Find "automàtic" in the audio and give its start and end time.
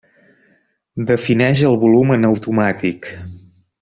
2.31-3.11